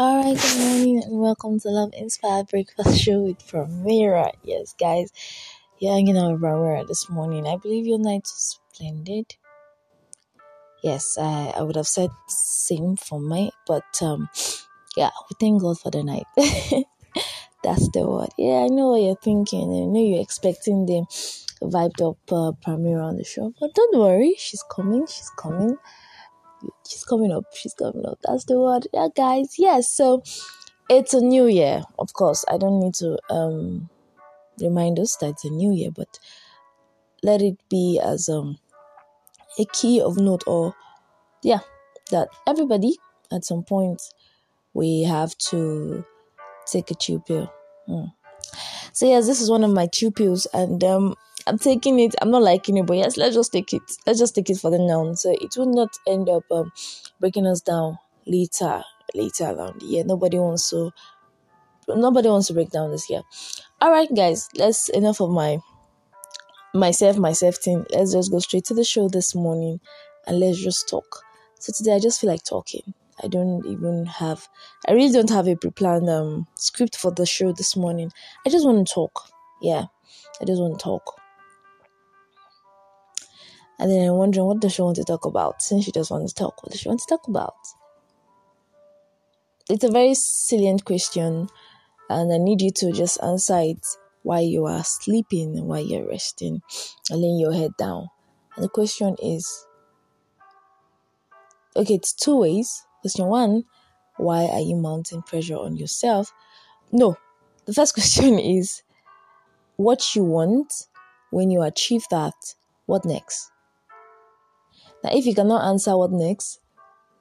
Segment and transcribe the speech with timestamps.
[0.00, 4.32] All right, good morning and welcome to Love Inspired Breakfast Show with Primera.
[4.42, 5.12] Yes, guys,
[5.78, 7.46] you're hanging out with this morning.
[7.46, 9.36] I believe your night was splendid.
[10.82, 14.30] Yes, I, I would have said same for me, but um,
[14.96, 16.24] yeah, we thank God for the night.
[17.62, 18.30] That's the word.
[18.38, 19.64] Yeah, I know what you're thinking.
[19.70, 21.04] I know you're expecting the
[21.60, 25.06] vibed up uh, on the show, but don't worry, she's coming.
[25.06, 25.76] She's coming
[26.88, 27.44] she's coming up.
[27.54, 28.18] She's coming up.
[28.22, 28.86] That's the word.
[28.92, 29.54] Yeah guys.
[29.58, 29.90] Yes.
[29.90, 30.22] So
[30.88, 32.44] it's a new year of course.
[32.48, 33.88] I don't need to um
[34.60, 36.18] remind us that it's a new year but
[37.22, 38.58] let it be as um
[39.58, 40.74] a key of note or
[41.42, 41.60] yeah
[42.10, 42.96] that everybody
[43.32, 44.00] at some point
[44.74, 46.04] we have to
[46.66, 47.52] take a chill pill
[47.88, 48.12] mm.
[48.92, 51.14] so yes this is one of my chill pills and um
[51.50, 52.14] I'm taking it.
[52.22, 53.82] I'm not liking it, but yes, let's just take it.
[54.06, 55.16] Let's just take it for the noun.
[55.16, 56.70] So it will not end up um,
[57.18, 58.84] breaking us down later,
[59.16, 60.04] later the year.
[60.04, 60.92] Nobody wants to.
[61.88, 63.22] Nobody wants to break down this year.
[63.80, 64.48] All right, guys.
[64.54, 65.58] Let's enough of my
[66.72, 67.84] myself, myself thing.
[67.90, 69.80] Let's just go straight to the show this morning,
[70.28, 71.24] and let's just talk.
[71.58, 72.94] So today, I just feel like talking.
[73.24, 74.48] I don't even have.
[74.88, 78.12] I really don't have a pre-planned um, script for the show this morning.
[78.46, 79.28] I just want to talk.
[79.60, 79.86] Yeah,
[80.40, 81.19] I just want to talk.
[83.80, 85.62] And then I'm wondering, what does she want to talk about?
[85.62, 87.54] Since she just wants to talk, what does she want to talk about?
[89.70, 91.48] It's a very salient question,
[92.10, 93.86] and I need you to just answer it
[94.22, 96.60] while you are sleeping, while you're resting,
[97.10, 98.08] and laying your head down.
[98.54, 99.66] And the question is
[101.74, 102.84] okay, it's two ways.
[103.00, 103.64] Question one,
[104.18, 106.34] why are you mounting pressure on yourself?
[106.92, 107.16] No,
[107.64, 108.82] the first question is
[109.76, 110.88] what you want
[111.30, 112.34] when you achieve that,
[112.84, 113.50] what next?
[115.02, 116.60] Now, if you cannot answer what next,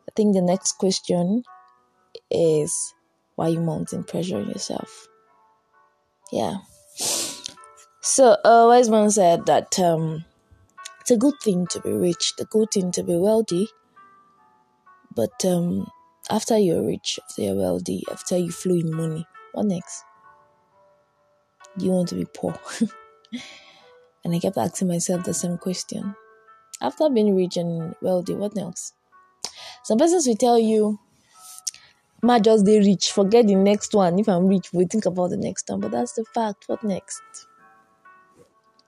[0.08, 1.44] I think the next question
[2.30, 2.94] is
[3.36, 5.08] why you mounting pressure on yourself?
[6.32, 6.58] Yeah.
[8.02, 10.26] So, a wise man said that um,
[11.02, 13.68] it's a good thing to be rich, the good thing to be wealthy,
[15.16, 15.88] but um,
[16.30, 20.04] after you're rich, after you're wealthy, after you flow in money, what next?
[21.78, 22.56] You want to be poor?
[24.24, 26.16] and I kept asking myself the same question.
[26.82, 28.94] After being rich and wealthy, what else?
[29.84, 31.00] Some persons will tell you,
[32.22, 34.20] Ma just they rich, forget the next one.
[34.20, 35.80] If I'm rich, we think about the next one.
[35.80, 36.66] But that's the fact.
[36.68, 37.22] What next?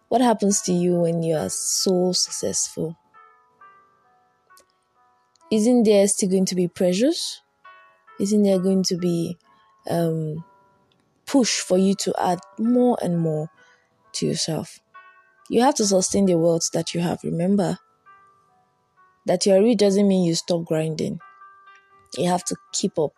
[0.09, 2.97] What happens to you when you are so successful?
[5.49, 7.41] Isn't there still going to be pressures?
[8.19, 9.37] Isn't there going to be
[9.89, 10.43] um,
[11.25, 13.49] push for you to add more and more
[14.13, 14.79] to yourself?
[15.49, 17.19] You have to sustain the wealth that you have.
[17.23, 17.77] Remember
[19.25, 21.19] that you're rich doesn't mean you stop grinding.
[22.17, 23.13] You have to keep up.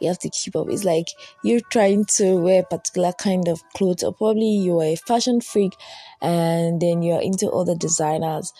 [0.00, 0.68] You have to keep up.
[0.68, 1.08] It's like
[1.42, 5.74] you're trying to wear a particular kind of clothes, or probably you're a fashion freak
[6.20, 8.52] and then you're into other designers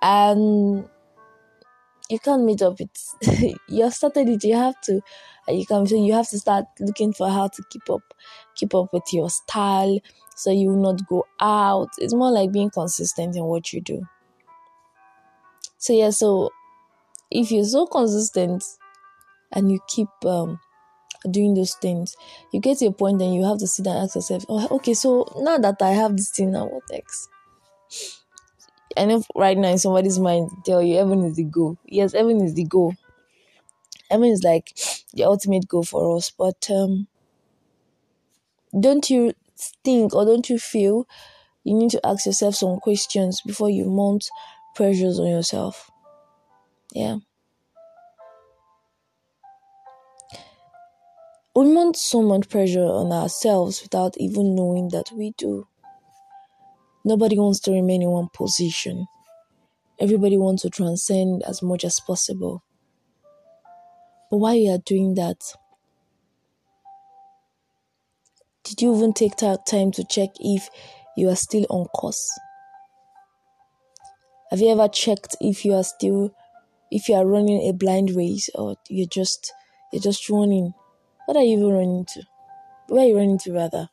[0.00, 0.88] and
[2.08, 2.90] you can't meet up with
[3.68, 5.00] you have started it you have to
[5.48, 8.02] you can so you have to start looking for how to keep up
[8.54, 9.98] keep up with your style
[10.42, 11.90] so you will not go out.
[11.98, 14.06] It's more like being consistent in what you do.
[15.78, 16.50] So yeah, so
[17.30, 18.64] if you're so consistent
[19.52, 20.60] and you keep um,
[21.30, 22.16] doing those things,
[22.52, 24.94] you get to a point and you have to sit and ask yourself, oh, okay,
[24.94, 27.28] so now that I have this thing, now what next?
[28.96, 31.78] Know right now in somebody's mind tell you heaven is the goal.
[31.86, 32.94] Yes, heaven is the goal.
[34.10, 34.76] Heaven is like
[35.14, 36.30] the ultimate goal for us.
[36.30, 37.08] But um,
[38.78, 39.32] don't you
[39.84, 41.06] think or don't you feel
[41.64, 44.28] you need to ask yourself some questions before you mount
[44.74, 45.90] pressures on yourself?
[46.92, 47.18] Yeah.
[51.54, 55.66] We mount so much pressure on ourselves without even knowing that we do.
[57.04, 59.06] Nobody wants to remain in one position.
[60.00, 62.64] Everybody wants to transcend as much as possible.
[64.30, 65.36] But while you are doing that,
[68.72, 70.70] did you even take time to check if
[71.14, 72.26] you are still on course?
[74.50, 76.34] Have you ever checked if you are still
[76.90, 79.52] if you are running a blind race or you're just
[79.92, 80.72] you're just running?
[81.26, 82.22] What are you even running to?
[82.88, 83.90] Where are you running to rather?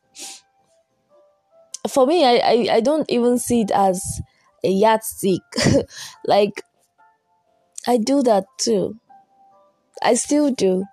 [1.90, 4.22] For me, I, I, I don't even see it as
[4.64, 5.42] a yardstick.
[6.26, 6.64] like
[7.86, 8.98] I do that too.
[10.02, 10.86] I still do.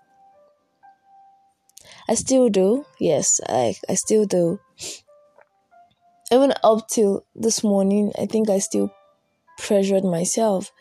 [2.08, 2.84] I still do.
[2.98, 4.58] Yes, I I still do.
[6.30, 8.92] Even up till this morning, I think I still
[9.58, 10.72] pressured myself.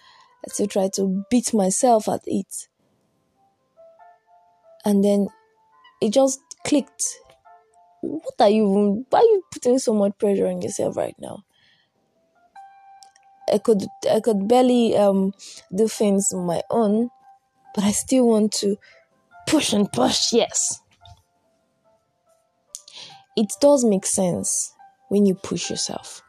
[0.45, 2.67] I still try to beat myself at it.
[4.85, 5.27] and then
[6.01, 7.03] it just clicked.
[8.01, 9.05] What are you?
[9.09, 11.43] Why are you putting so much pressure on yourself right now?
[13.51, 15.33] I could I could barely um
[15.73, 17.09] do things on my own,
[17.75, 18.77] but I still want to
[19.47, 20.33] push and push.
[20.33, 20.81] Yes,
[23.35, 24.73] it does make sense
[25.09, 26.21] when you push yourself.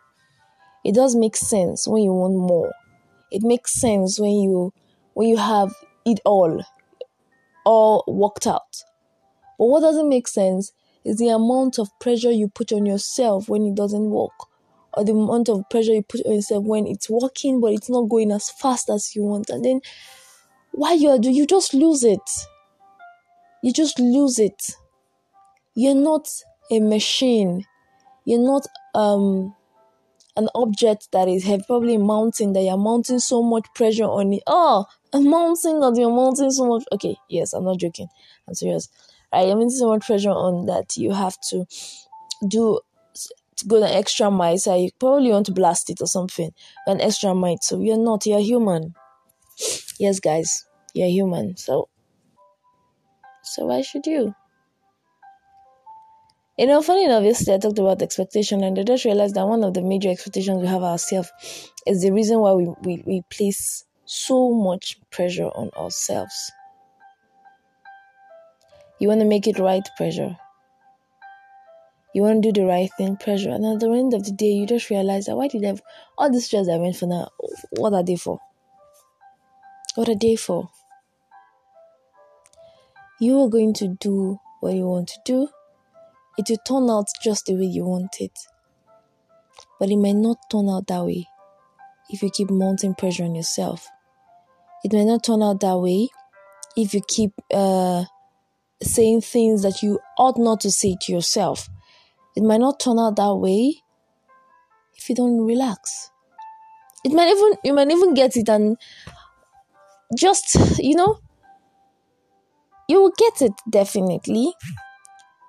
[0.85, 2.73] It does make sense when you want more.
[3.31, 4.73] It makes sense when you
[5.15, 5.75] when you have
[6.05, 6.63] it all
[7.65, 8.85] all worked out.
[9.59, 10.73] But what doesn't make sense
[11.05, 14.33] is the amount of pressure you put on yourself when it doesn't work,
[14.95, 18.09] or the amount of pressure you put on yourself when it's working but it's not
[18.09, 19.51] going as fast as you want.
[19.51, 19.81] And then
[20.73, 22.31] why you're doing, you just lose it.
[23.63, 24.73] You just lose it.
[25.75, 26.29] You're not
[26.71, 27.65] a machine.
[28.25, 29.55] You're not um
[30.37, 34.33] an object that is heavy, probably a mountain that you're mounting so much pressure on
[34.35, 34.43] it.
[34.47, 36.85] Oh, a mountain that you're mounting so much.
[36.93, 38.09] Okay, yes, I'm not joking.
[38.47, 38.89] I'm serious.
[39.33, 41.65] Right, you're mounting so much pressure on that you have to
[42.47, 42.81] do
[43.57, 44.59] to go an extra mile.
[44.59, 46.53] So you probably want to blast it or something,
[46.87, 47.59] an extra mile.
[47.63, 48.27] So you're not.
[48.27, 48.95] You're human.
[49.99, 51.57] Yes, guys, you're human.
[51.57, 51.89] So,
[53.43, 54.35] so why should you?
[56.59, 59.63] You know, funny enough, yesterday I talked about expectation, and I just realized that one
[59.63, 61.31] of the major expectations we have ourselves
[61.87, 66.51] is the reason why we, we, we place so much pressure on ourselves.
[68.99, 70.39] You want to make it right, pressure.
[72.15, 73.51] You want to do the right thing, pressure.
[73.51, 75.83] And at the end of the day, you just realize that why did I have
[76.17, 77.29] all the stress I went for now?
[77.73, 78.41] What are they for?
[79.95, 80.71] What are they for?
[83.21, 85.49] You are going to do what you want to do
[86.39, 88.39] it will turn out just the way you want it.
[89.79, 91.27] But it may not turn out that way
[92.11, 93.89] if you keep mounting pressure on yourself.
[94.85, 96.09] It may not turn out that way
[96.77, 98.05] if you keep uh,
[98.83, 101.69] saying things that you ought not to say to yourself.
[102.37, 103.83] It might not turn out that way
[104.97, 106.11] if you don't relax.
[107.05, 108.77] It might even you might even get it and
[110.17, 111.19] just you know
[112.89, 114.53] you will get it definitely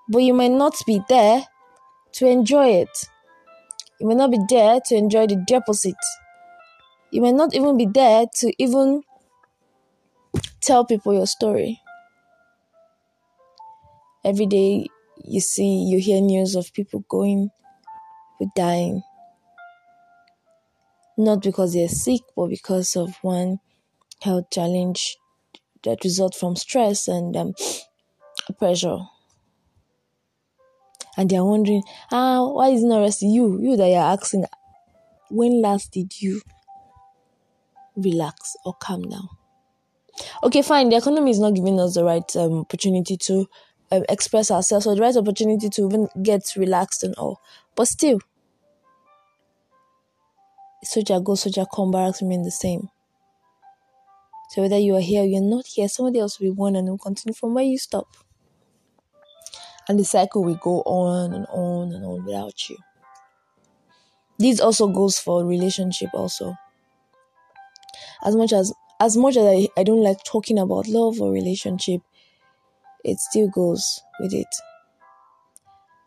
[0.09, 1.43] but you might not be there
[2.13, 3.09] to enjoy it.
[3.99, 5.95] You may not be there to enjoy the deposit.
[7.11, 9.03] You may not even be there to even
[10.61, 11.81] tell people your story.
[14.23, 14.87] Every day
[15.23, 17.49] you see, you hear news of people going,
[18.39, 19.01] with dying.
[21.17, 23.59] Not because they're sick, but because of one
[24.21, 25.17] health challenge
[25.83, 27.53] that result from stress and um,
[28.59, 28.99] pressure
[31.17, 33.59] and they're wondering, ah, why is not arresting you?
[33.59, 34.45] You that you're asking,
[35.29, 36.41] when last did you
[37.95, 39.27] relax or calm down?
[40.43, 40.89] Okay, fine.
[40.89, 43.47] The economy is not giving us the right um, opportunity to
[43.91, 47.41] um, express ourselves or the right opportunity to even get relaxed and all.
[47.75, 48.19] But still,
[50.83, 52.89] soldier go, soldier come, barracks remain the same.
[54.49, 56.87] So whether you are here or you're not here, somebody else will be one and
[56.87, 58.07] will continue from where you stop
[59.87, 62.77] and the cycle will go on and on and on without you.
[64.39, 66.55] This also goes for relationship also.
[68.23, 72.01] As much as as much as I, I don't like talking about love or relationship
[73.03, 74.47] it still goes with it.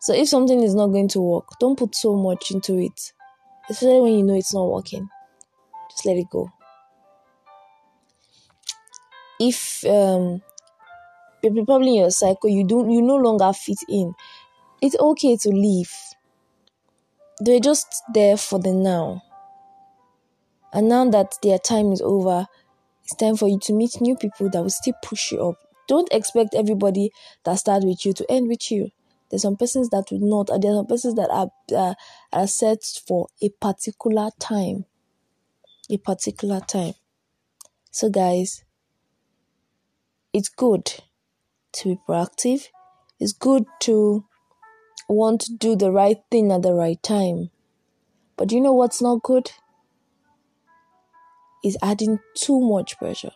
[0.01, 3.13] So if something is not going to work don't put so much into it
[3.69, 5.09] especially when you know it's not working.
[5.91, 6.51] Just let it go.
[9.39, 10.41] If um
[11.43, 14.13] you're probably in your cycle, you don't you no longer fit in.
[14.81, 15.91] It's okay to leave.
[17.39, 19.23] They're just there for the now.
[20.73, 22.47] And now that their time is over,
[23.03, 25.55] it's time for you to meet new people that will still push you up.
[25.87, 27.11] Don't expect everybody
[27.43, 28.91] that start with you to end with you.
[29.29, 31.93] There's some persons that would not, and there's some persons that are uh,
[32.31, 34.85] are set for a particular time.
[35.89, 36.93] A particular time.
[37.91, 38.63] So, guys,
[40.33, 41.01] it's good
[41.73, 42.67] to be proactive.
[43.19, 44.25] It's good to
[45.07, 47.49] want to do the right thing at the right time.
[48.37, 49.51] But you know what's not good?
[51.63, 53.33] Is adding too much pressure.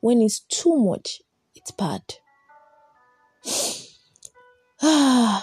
[0.00, 1.22] When it's too much,
[1.54, 2.02] it's bad.
[4.82, 5.42] All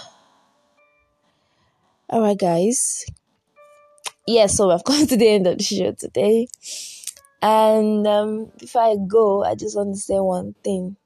[2.10, 3.04] right, guys.
[4.26, 6.48] Yeah, so I've come to the end of the show today.
[7.42, 10.96] And um, before I go, I just want to say one thing.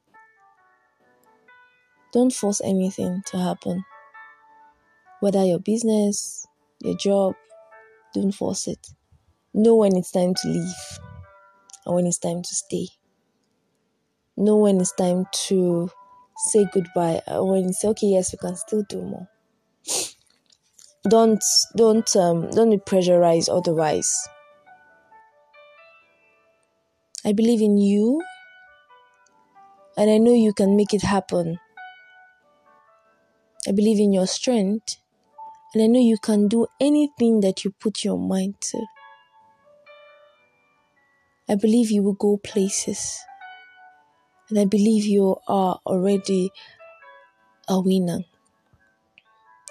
[2.12, 3.84] Don't force anything to happen.
[5.20, 6.46] Whether your business,
[6.80, 7.34] your job,
[8.14, 8.88] don't force it.
[9.54, 10.98] Know when it's time to leave
[11.86, 12.88] and when it's time to stay.
[14.36, 15.90] Know when it's time to
[16.40, 19.28] say goodbye uh, when you say okay yes we can still do more
[21.08, 21.44] don't
[21.76, 24.10] don't um don't be pressurized otherwise
[27.26, 28.22] i believe in you
[29.98, 31.58] and i know you can make it happen
[33.70, 34.96] i believe in your strength
[35.72, 38.78] and i know you can do anything that you put your mind to
[41.48, 43.18] i believe you will go places
[44.48, 46.50] and i believe you are already
[47.68, 48.20] a winner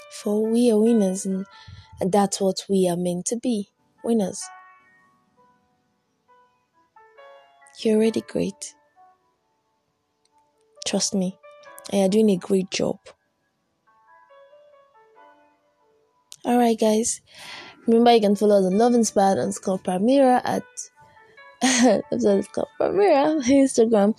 [0.10, 1.46] for we are winners, and,
[2.02, 3.70] that's what we are meant to be
[4.04, 4.42] winners.
[7.80, 8.74] You're already great.
[10.86, 11.38] Trust me,
[11.92, 13.00] you're doing a great job.
[16.46, 17.22] Alright, guys.
[17.88, 20.64] Remember, you can follow us on Love Inspired underscore Primera at
[22.80, 24.14] Primera Instagram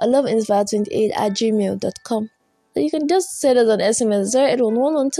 [0.00, 2.30] or Love Inspired 28 at gmail.com
[2.80, 5.10] you can just send us on SMS 0811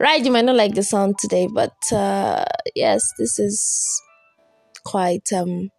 [0.00, 2.44] Right, you might not like the sound today, but uh,
[2.76, 4.00] yes, this is
[4.84, 5.70] quite um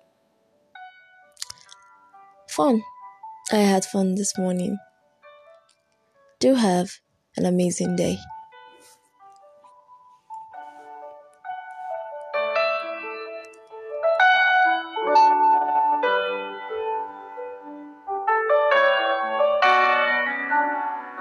[2.50, 2.84] fun.
[3.52, 4.78] I had fun this morning.
[6.40, 7.00] Do have
[7.38, 8.18] an amazing day.